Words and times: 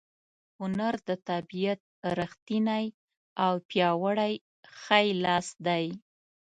هنر 0.59 0.93
د 1.09 1.09
طبیعت 1.29 1.81
ریښتینی 2.19 2.85
او 3.43 3.53
پیاوړی 3.69 4.33
ښی 4.83 5.05
لاس 5.23 5.47
دی. 5.67 5.85